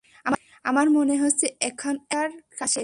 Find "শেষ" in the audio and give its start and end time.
2.67-2.79